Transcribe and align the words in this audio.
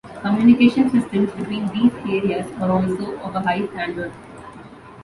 Communication 0.21 0.89
systems 0.89 1.29
between 1.33 1.67
these 1.67 1.93
areas 2.09 2.51
are 2.59 2.71
also 2.71 3.19
of 3.19 3.35
a 3.35 3.39
high 3.39 3.67
standard. 3.67 4.11